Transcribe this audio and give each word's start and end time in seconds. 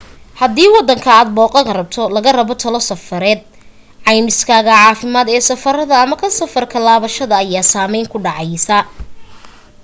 hadii 0.39 0.67
waddanka 0.75 1.09
aad 1.17 1.29
booqan 1.37 1.65
rabto 1.79 2.03
laga 2.15 2.31
rabo 2.39 2.53
talo 2.61 2.79
safareed 2.89 3.41
caymiskaaga 4.05 4.73
caafimaad 4.83 5.27
ee 5.35 5.41
safarka 5.49 5.95
ama 6.03 6.15
ka 6.21 6.27
safar 6.39 6.65
ka 6.71 6.77
laabashada 6.87 7.35
ayaa 7.43 7.65
saameyn 7.73 8.07
ku 8.11 8.17
dhacaysaa 8.25 8.83